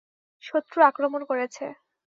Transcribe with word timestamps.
শত্রু 0.43 0.79
আক্রমণ 0.89 1.21
করেছে! 1.29 1.65